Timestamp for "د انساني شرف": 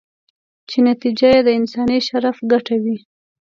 1.45-2.37